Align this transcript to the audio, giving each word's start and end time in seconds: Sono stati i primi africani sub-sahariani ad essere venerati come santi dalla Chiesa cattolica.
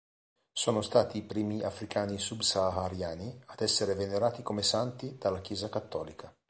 Sono 0.51 0.81
stati 0.81 1.19
i 1.19 1.23
primi 1.23 1.61
africani 1.61 2.17
sub-sahariani 2.17 3.43
ad 3.45 3.61
essere 3.61 3.93
venerati 3.93 4.41
come 4.41 4.63
santi 4.63 5.15
dalla 5.19 5.41
Chiesa 5.41 5.69
cattolica. 5.69 6.35